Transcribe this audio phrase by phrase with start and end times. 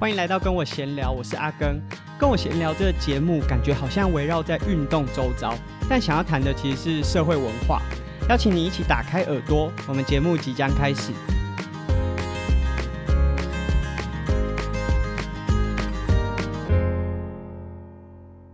[0.00, 1.82] 欢迎来到跟我闲聊，我是阿根。
[2.20, 5.52] 跟我闲聊这个节目，感觉好像围绕在运动周遭，
[5.90, 7.82] 但想要谈的其实是社会文化。
[8.28, 11.12] 邀请你一起打开耳朵，我们节目即将开始。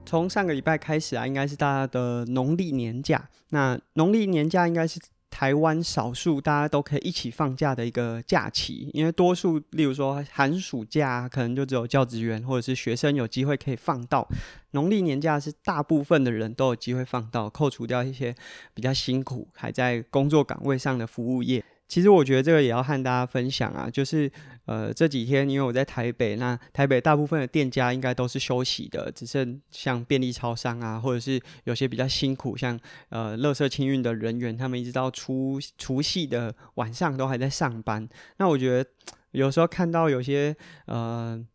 [0.07, 3.29] 从上个礼拜开始啊，应该是大家的农历年假。
[3.51, 4.99] 那农历年假应该是。
[5.35, 14.25] 台湾少数大家都可以一起放假的一个假期，因为多数，例如说寒暑假，可能就只有教职员或者是学生有机会可以放到。
[14.71, 18.33] 农历年假是大部分的人都有机会放到，扣除掉一些
[18.75, 21.65] 比较辛苦还在工作岗位上的服务业。
[21.87, 24.31] 其实我觉得这个也要和大家分享啊，就是
[24.67, 32.79] 呃这几天因为我在台北，那台北大部分的店家应该都是休息的，只剩像便利超商啊，或者是有些比较辛苦，像
[33.11, 38.09] 呃垃圾清运的人员，他们一直到除除夕的晚上都还在上班。
[38.39, 38.91] 那我觉得
[39.33, 40.57] 有时候看到有些
[40.87, 41.47] 呃。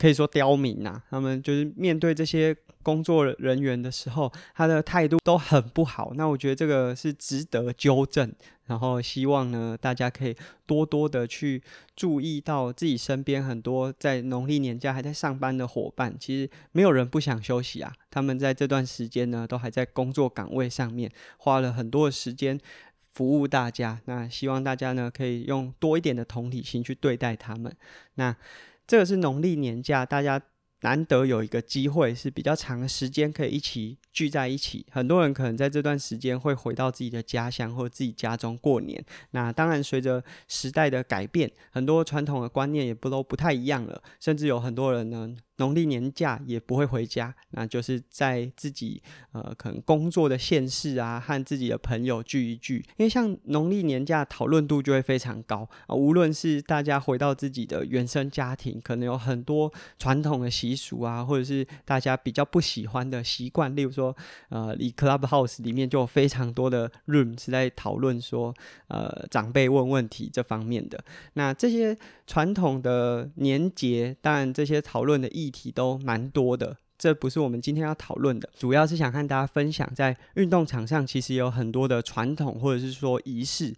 [0.00, 2.54] 可以说刁民呐，他们就是面对这些
[2.84, 6.12] 工作人员的时候，他的态度都很不好。
[6.14, 8.32] 那我觉得这个是值得纠正，
[8.68, 11.60] 然后希望呢，大家可以多多的去
[11.96, 16.14] 注意到自己身边很多在农历年假还在上班的伙伴。
[16.20, 22.56] 其实没有人不想休息啊，他们在这段时间呢，都还在工作岗位上面花了很多的时间
[23.12, 24.00] 服务大家。
[24.04, 27.74] 那希望大家呢，可以用多一点的同理心去对待他们。
[28.14, 28.36] 那。
[28.90, 30.40] 这个是农历年假，大家
[30.82, 34.86] 难得有一个机会是比较长的时间可以一起聚在一起。
[34.90, 39.04] 很多人可能在这段时间会回到自己的家乡或自己家中过年。
[39.32, 45.36] 那当然，随着时代的改变，很多传统的观念也不都不太一样了，甚至有很多人呢。
[45.58, 52.76] 农历年假也不会回家，那就是在自己呃可能工作的县市啊，和自己的朋友聚一聚。
[52.96, 64.16] 因为像农历年假讨论度就会非常高啊，无论是大家回到自己的原生家庭，可能有很多传统的习俗啊，或者是大家比较不喜欢的习惯，例如说
[64.50, 68.54] 呃，以 Clubhouse 里面就有非常多的 room 是在讨论说
[68.86, 71.02] 呃长辈问问题这方面的。
[71.32, 71.98] 那这些
[72.28, 75.47] 传统的年节，当然这些讨论的意。
[75.48, 83.74] 议题都蛮多的，这不是我们今天要讨论的，主要是想和大家分享，在运动场上其实有很多的传统或者是说仪式。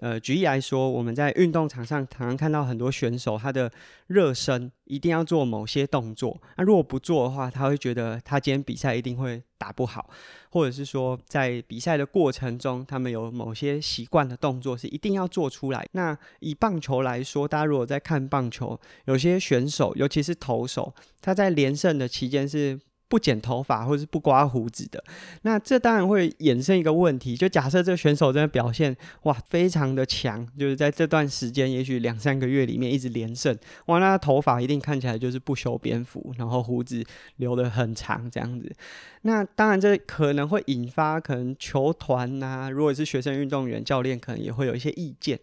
[0.00, 3.70] 呃，举例来说，我们在运动场上常常看到很多选手，他的
[4.06, 10.08] 热身一定要做某些动作，那如果不做的话，他会觉得他今天比赛一定会打不好，
[10.50, 15.84] 或者是说在比赛的过程中，他们有某些习惯的动作是一定要做出来。
[15.92, 22.78] 那以棒球来说，大家如果在看棒球，有些选手，尤其是投手，他在连胜的期间是。
[23.10, 25.02] 不剪头发或是不刮胡子的，
[25.42, 27.36] 那这当然会衍生一个问题。
[27.36, 33.52] 就假设这个选手真的表现哇非常的强，就是在这段时间，也许两三个月里面一直连胜，
[33.86, 37.04] 哇，那他头发一定看起来就是不修边幅，然后胡子
[37.38, 38.72] 留得很长这样子。
[39.22, 45.36] 那当然这可能会引发可能球团呐、啊，如果是学生运动员，教练可能也会有一些意见。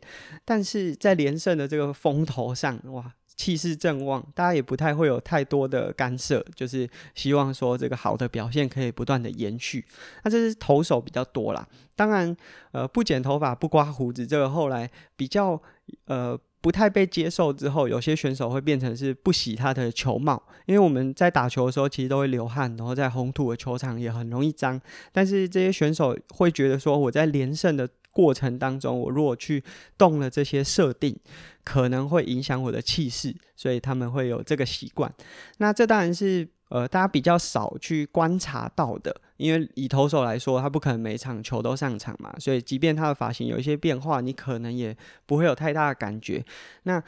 [0.46, 3.14] 但是在连胜的这个风头上，哇。
[3.38, 9.86] 气势正旺，大家也不太会有太多的干涉，就是希望说这个好的表现可以不断的延续。
[10.24, 11.66] 那这是投手比较多啦，
[11.96, 12.36] 当然，
[12.72, 15.62] 呃，不剪头发、不刮胡子，这个后来比较
[16.06, 24.82] 呃不太被接受之后，有些选手会变成是不洗他的球帽，因为我们在打球的时候其实都会流汗，然后在红土的球场也很容易脏，
[25.12, 27.88] 但是这些选手会觉得说我在连胜的。
[28.18, 29.64] 过程当中，我如果去
[29.96, 31.16] 动了这些设定，
[31.64, 35.14] 可能会影响我的气势，所以他们会有这个习惯。
[35.60, 46.44] 那这当然是呃大家比较少去观察到的，因为以投手来说，他不可能每场球都上场嘛，所以即便他的发型有一些变化，你可能也不会有太大的感觉。
[46.84, 47.00] 那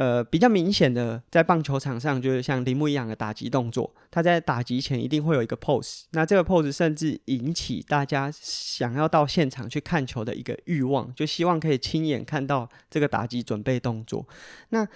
[0.00, 14.26] 呃，比较明显的，在棒球场上，就是像铃木一样的打击动作，他在打击前一定会有一个 pose，那这个 pose 甚至引起大家想要到现场去看球的一个欲望，就希望可以亲眼看到这个打击准备动作。
[14.70, 14.88] 那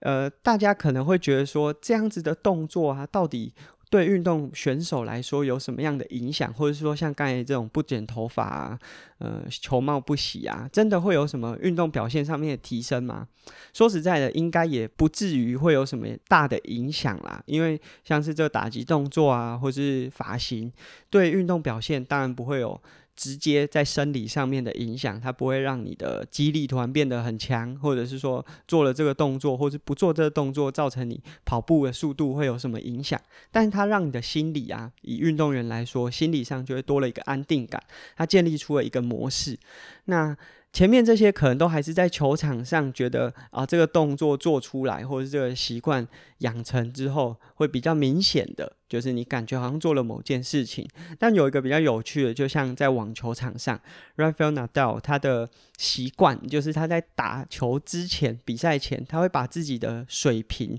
[0.00, 3.54] 呃，大家可能会觉得说，这样子的动作啊，到底
[3.90, 8.78] 对运动选手来说有什么样的影响，或者说像刚才这种不剪头发啊，
[9.18, 13.26] 呃，球帽不洗啊，真的会有什么运动表现上面的提升吗？
[13.74, 17.42] 说实在的，应该也不至于会有什么大的影响啦。
[17.46, 20.72] 因为像是这打击动作啊，或是发型，
[21.10, 22.80] 对运动表现当然不会有。
[23.20, 33.20] 直接在生理上面的影响，它不会让你的肌力突然变得很强，或者是说做了这个动作，或是不做这个动作，造成你跑步的速度会有什么影响？
[33.50, 37.82] 但是它让你的心理啊，以运动员来说，心理上就会多了一个安定感，
[38.16, 39.58] 它建立出了一个模式。
[40.06, 40.34] 那
[40.72, 46.06] 前面这些可能都还是在球场上觉得啊，这个动作做出来，或者是这个习惯
[46.38, 50.88] 养成之后，会比较明显的，就是你感觉好像做了某件事情。
[51.18, 53.80] 但有一个比较有趣的，就像在网球场上
[54.16, 60.78] ，Rafael Nadal 他的习惯就是他在打球之前，比赛前，他会把自己的水瓶，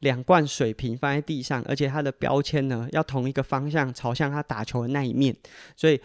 [0.00, 5.36] 两罐水瓶放在地上，而且他的标签呢，要同一个方向朝向他打球的那一面，
[5.76, 6.00] 所以。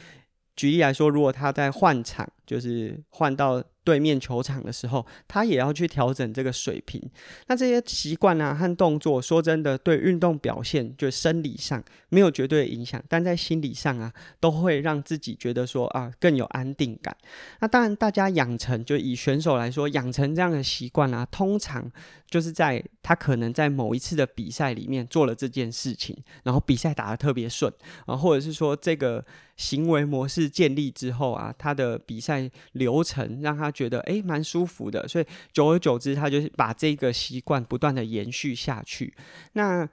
[0.55, 7.01] 举例来说，如果他在换场，就是换到对面球场的时候，他也要去调整这个水平。
[7.47, 17.15] 那这些习惯啊和动作，说真的，对运动表现就生理上没有绝对的影响，但在心理上啊，都会让自己觉得说啊更有安定感。
[17.59, 21.91] 那当然，大家养成就以选手来说，养成这样的习惯啊，通常
[22.29, 27.71] 就是在他可能在某一次的比赛里面做了这件事情，然后比赛打得特别顺
[28.05, 29.25] 啊，或者是说这个。
[29.55, 39.13] 行为模式建立之后啊，他的比赛在流程让他觉得诶蛮舒服的，所以久而久之，他就是把这个习惯不断的延续下去。
[39.53, 39.87] 那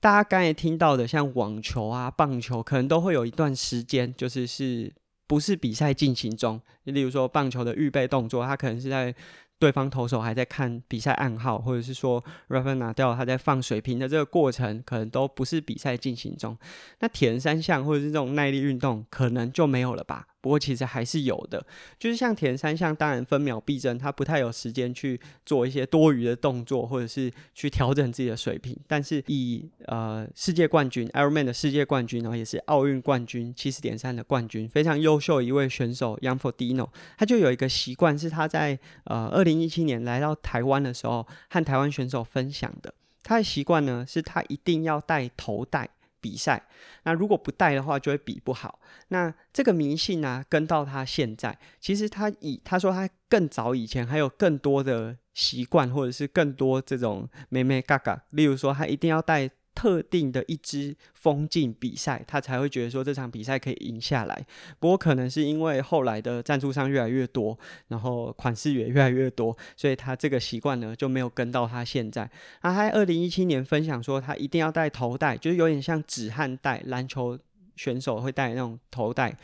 [0.00, 4.92] 大家刚才听到的，像网球啊、棒球，可能都会有一段时间，就是是
[5.26, 6.60] 不是比赛进行中？
[6.84, 9.14] 例如说棒球的预备动作，他可能是在。
[9.58, 16.54] 对方投手还在看比赛暗号，或者是说 Rafael Nadal 他在放水平的这个过程，可能都不是比赛进行中。
[17.00, 20.26] 那铁人三项或者是这种耐力运动，可能就没有了吧？
[20.46, 21.66] 不过其实还是有的，
[21.98, 28.78] 就是像田三项，当然分秒必争，他不太有时间去做一些多余的动作，或者是去调整自己的水平。
[28.86, 36.88] 但是以呃世界冠军 Ironman 的世界冠军，然后也是奥运冠军七十点三的冠军，非常优秀一位选手 Jan Frodeno，
[37.18, 42.94] 他就有一个习惯，是他在呃二零一七年来到台湾的时候，和台湾选手分享的。
[43.24, 45.88] 他的习惯呢，是他一定要戴头带。
[46.26, 46.60] 比赛，
[47.04, 48.80] 那如果不带的话，就会比不好。
[49.08, 59.48] 那这个迷信呢、跟到他现在，其实他以他说他更早以前还有更多的习惯，或者是更多这种妹妹嘎嘎，例如说他一定要带。
[59.76, 64.46] 特定的一支风镜比赛，他才会觉得说这场比赛可以赢下来。
[64.80, 67.56] 不过可能是因为后来的赞助商越来越多，
[67.88, 72.28] 然后款式也越来越多，所以他这个习惯呢就没有跟到他现在。
[72.62, 77.38] 他在二零一七年分享说，他一定要戴头带，就是有点像止汗带，篮球
[77.76, 79.36] 选手会戴那种头带。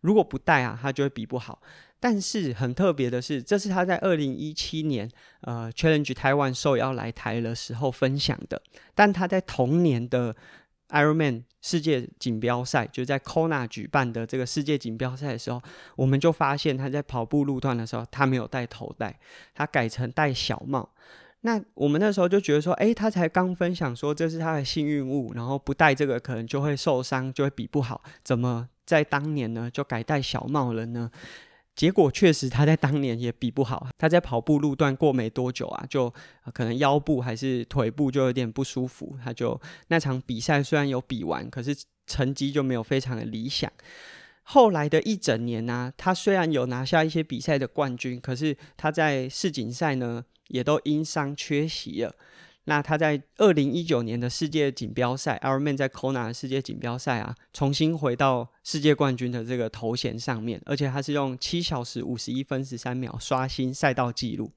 [0.00, 1.62] 如果不戴啊，他就会比不好。
[1.98, 5.10] 但是很特别的是，这是他在二零一七年
[5.40, 8.60] 呃 Challenge Taiwan 受邀来台的时候分享的。
[8.94, 10.36] 但他在同年的
[10.90, 15.60] Ironman 世界锦标赛，就在 Kona 举办的这个世界锦标赛的时候，
[15.96, 19.18] 我们就发现他在跑步路段的时候，他没有戴头带，
[19.54, 20.88] 他改成戴小帽。
[21.40, 28.02] 那我们那时候就觉得说，诶，他才刚分享说这是他的幸运物，然后不戴这个可能就会受伤，就会比不好。
[28.22, 31.10] 怎么在当年呢就改戴小帽了呢？
[31.76, 33.86] 结果确实，他在当年也比不好。
[33.98, 36.12] 他在跑步路段过没多久啊，就
[36.54, 39.14] 可能腰部还是腿部就有点不舒服。
[39.22, 41.76] 他就那场比赛虽然有比完，可是
[42.06, 43.70] 成绩就没有非常的理想。
[44.42, 52.14] 后来的一整年呢、他虽然有拿下一些比赛的冠军，可是他在世锦赛呢也都因伤缺席了。
[52.64, 64.50] 那他在二零一九年的世界锦标赛 i r m a n 在 Kona 的世界锦标赛啊，重新回到世界冠军的这个头衔上面，而且他是用七小时五十一分十三秒刷新赛道记录。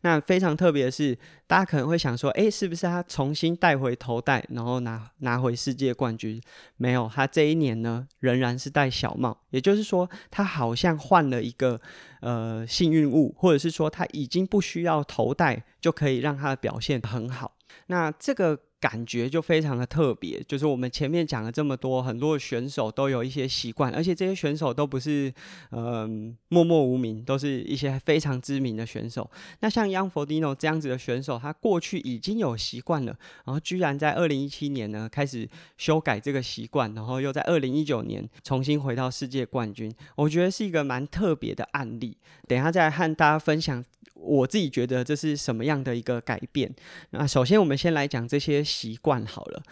[0.00, 1.14] 那非常特别的是，
[1.46, 6.40] 大家可能会想说，诶，是不是他重新戴回头带，然后拿拿回世界冠军？
[6.78, 11.78] 没有，他这一年呢，仍然是戴小帽，也就是说，他好像换了一个
[12.22, 17.58] 呃幸运物，或者是说他已经不需要头带，就可以让他的表现很好。
[17.88, 18.58] 那这个。
[18.80, 25.32] 感觉就非常的特别，就是我们前面讲了这么多，很多的选手都有一些习惯，而且这些选手都不是
[25.72, 29.30] 嗯、默默无名，都是一些非常知名的选手。
[29.60, 35.46] 那像 Young Frodeno 这样子的选手，他过去已经有习惯了，然后居然在二零一七年呢开始
[35.76, 42.16] 修改这个习惯，然后又在二零一九年重新回到世界冠军，我觉得是一个蛮特别的案例。
[42.48, 43.84] 等一下再和大家分享。
[44.30, 46.72] 我自己觉得这是什么样的一个改变？
[47.10, 49.62] 那首先我们先来讲这些习惯好了。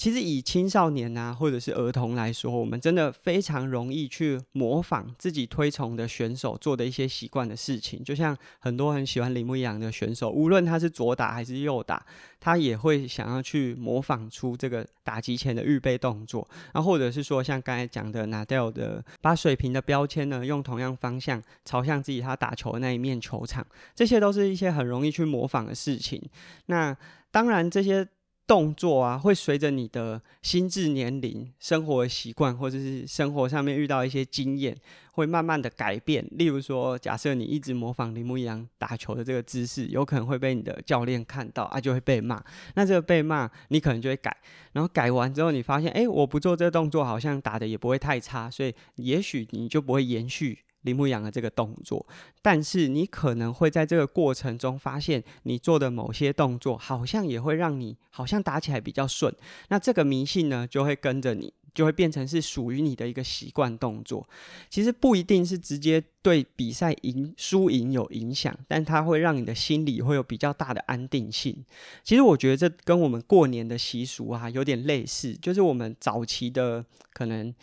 [0.00, 8.02] 其实以青少年啊，或者是儿童来说，我们真的非常容易去模仿自己推崇的选手做的一些习惯的事情。
[8.02, 12.02] 就像很多很喜欢铃木一样的选手，无论他是左打还是右打，
[12.40, 16.48] 他也会想要去模仿出这个打击前的预备动作。
[16.72, 26.22] 然后或者是说，像刚才讲的 Nadal 的，把水平的标签呢，用同样方向朝向自己他打球的那一面球场，这些都是一些很容易去模仿的事情。
[26.68, 26.96] 那
[27.30, 28.08] 当然这些。
[28.50, 34.76] 动作啊，会随着你的心智年龄、生活习惯，或者是生活上面遇到一些经验，
[35.12, 36.26] 会慢慢的改变。
[36.32, 42.42] 例如说，假设你一直模仿铃木一郎打球的这个姿势，有可能会被你的教练看到啊，就会被骂。
[42.74, 44.36] 那这个被骂，你可能就会改。
[44.72, 50.58] 然后改完之后，你发现，哎，我不做这个动作，好像打的也不会太差，所以也许你就不会延续。
[50.82, 52.06] 铃木一郎的这个动作，
[52.40, 59.34] 但是你可能会在这个过程中发现，你做的某些动作好像也会让你好像打起来比较顺。
[59.68, 64.26] 那这个迷信呢，就会跟着你，就会变成是属于你的一个习惯动作。
[64.70, 71.62] 其实不一定是直接对比赛赢输赢有影响，但它会让你的心理会有比较大的安定性。
[72.02, 77.54] 其实我觉得这跟我们过年的习俗啊有点类似，就是我们早期的可能。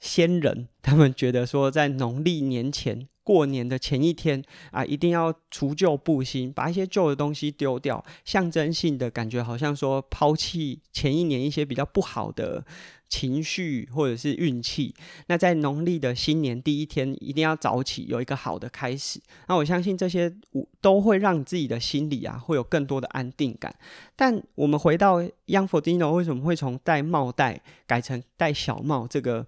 [0.00, 12.64] 先人 他们觉得说，在农历年前过年的前一天啊，一定要除旧布新，把一些旧的东西丢掉，象征性的感觉好像说抛弃前一年一些比较不好的
[13.10, 14.94] 情绪或者是运气。
[15.26, 19.20] 那在农历的新年第一天，一定要早起，有一个好的开始。
[19.46, 20.32] 那我相信这些
[20.80, 23.74] 都会让自己的心里啊会有更多的安定感。
[24.16, 29.46] 但我们回到 Young Frodeno 为什么会从戴帽戴改成戴小帽这个？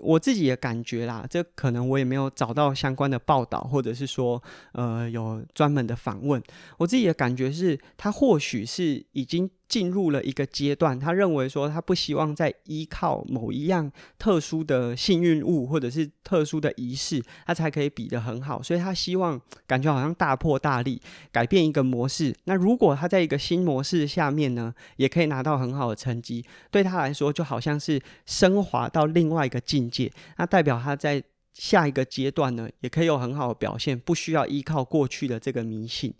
[0.00, 6.42] 我自己的感觉啦，这可能我也没有找到相关的报道，或者是说，呃，有专门的访问。
[6.78, 9.50] 我自己的感觉是，他或许是已经。
[9.68, 21.00] 进入了一个阶段，他认为说他不希望再依靠某一样特殊的幸运物或者是特殊的仪式，他才可以比得很好，所以他希望感觉好像大破大立，
[21.30, 22.36] 改变一个模式。
[22.44, 30.12] 那如果他在一个新模式下面呢，也可以拿到很好的成绩，对他来说就好像是升华到另外一个境界。
[30.36, 31.22] 那代表他在
[31.54, 36.12] 下一个阶段呢，也可以有很好的表现，不需要依靠过去的这个迷信。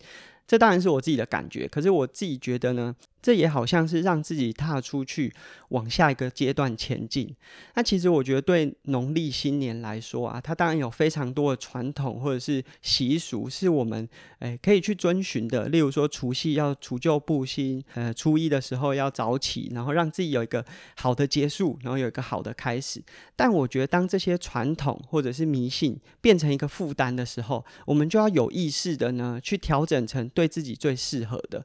[0.46, 2.96] 这当然是我自己的感觉，可是我自己觉得呢。
[3.22, 5.32] 这也好像是让自己踏出去，
[5.68, 7.32] 往下一个阶段前进。
[7.76, 14.08] 那其实我觉得，对农历新年来说啊，它当然有非常多的传统或者是习俗，是我们
[14.40, 15.68] 诶可以去遵循的。
[15.68, 20.64] 例如说，除夕要除旧布新，呃，初一的时候要早起，然后让自己有一个
[20.96, 23.00] 好的结束，然后有一个好的开始。
[23.36, 31.64] 但我觉得，当这些传统或者是迷信变成一个负担的时候，我们就要有意识的呢，去调整成对自己最适合的。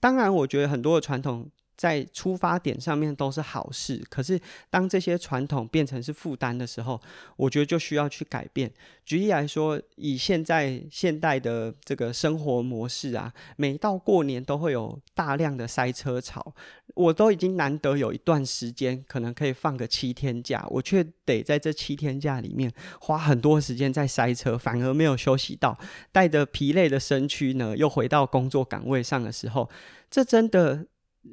[0.00, 7.00] 当然，我觉得很多的传统在出发点上面都是好事，可是当这些传统变成是负担的时候，
[7.36, 8.70] 我觉得就需要去改变。
[9.06, 16.54] 举例来说，以现在现代的这个生活模式啊，每到过年都会有大量的塞车潮，
[16.94, 22.70] 我都已经难得有一段时间可能可以放个七天假，我却得在这七天假里面
[23.00, 25.78] 花很多时间在塞车，反而没有休息到，
[26.12, 29.70] 带着疲累的身躯呢，又回到工作岗位上的时候。
[30.10, 30.84] 这真的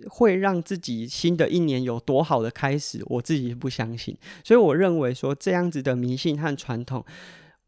[0.10, 3.02] 会让自己新的一年有多好的开始？
[3.06, 7.04] 我自己不相信，所以我认为说，这样子的迷信和传统。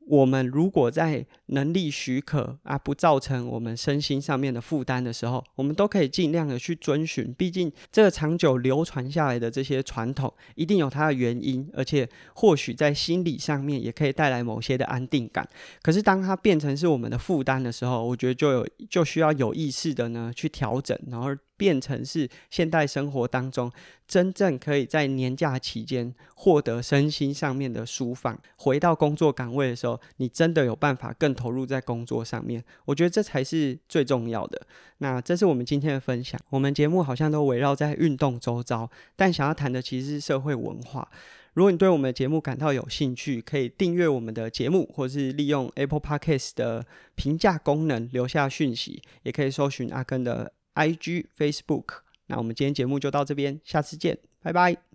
[0.07, 7.31] 我们如果在能力许可啊，不造成我们身心上面的负担的时候，我们都可以尽量的去遵循。
[7.35, 15.47] 毕竟这个长久流传下来的这些传统，一定有它的原因，而且或许在心理上面也可以带来某些的安定感。
[15.83, 21.29] 可是当它变成是我们的负担的时候，我觉得就有就需要有意识的呢去调整，然后。
[21.59, 23.69] 变成是现代生活当中
[24.07, 32.63] 真正可以在年假期间获得身心上面的舒放，回到工作岗位的时候，你真的有办法更投入在工作上面。
[32.85, 34.65] 我觉得这才是最重要的。
[34.99, 36.39] 那这是我们今天的分享。
[36.49, 41.09] 我们节目好像都围绕在运动周遭，但想要谈的其实是社会文化。
[41.53, 46.85] 如果你对我们的节目感到有兴趣，可以订阅我们的节目，或是利用 Apple Podcast 的
[47.15, 50.53] 评价功能留下讯息，也可以搜寻阿根的。
[50.79, 54.88] IG、Facebook，那我们今天节目就到这边，下次见，拜拜。